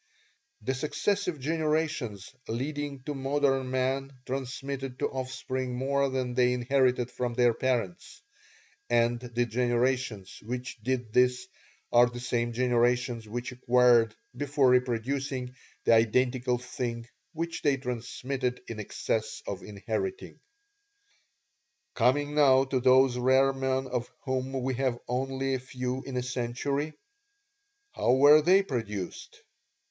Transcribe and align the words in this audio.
The 0.63 0.73
successive 0.73 1.39
generations 1.39 2.33
leading 2.47 3.03
to 3.03 3.13
modern 3.13 3.69
man 3.69 4.11
transmitted 4.25 4.97
to 4.97 5.07
offspring 5.11 5.75
more 5.75 6.09
than 6.09 6.33
they 6.33 6.53
inherited 6.53 7.11
from 7.11 7.35
their 7.35 7.53
parents, 7.53 8.23
and 8.89 9.19
the 9.19 9.45
generations 9.45 10.39
which 10.41 10.79
did 10.81 11.13
this 11.13 11.47
are 11.91 12.07
the 12.07 12.19
same 12.19 12.51
generations 12.51 13.29
which 13.29 13.51
acquired, 13.51 14.15
before 14.35 14.69
reproducing, 14.71 15.53
the 15.83 15.93
identical 15.93 16.57
thing 16.57 17.07
which 17.33 17.61
they 17.61 17.77
transmitted 17.77 18.59
in 18.67 18.79
excess 18.79 19.43
of 19.45 19.61
inheriting. 19.61 20.39
"Coming 21.93 22.33
now 22.33 22.63
to 22.63 22.79
those 22.79 23.19
rare 23.19 23.53
men 23.53 23.85
of 23.85 24.09
whom 24.25 24.63
we 24.63 24.73
have 24.73 24.97
only 25.07 25.53
a 25.53 25.59
few 25.59 26.01
in 26.05 26.17
a 26.17 26.23
century, 26.23 26.93
how 27.91 28.13
were 28.13 28.41
they 28.41 28.63
produced? 28.63 29.39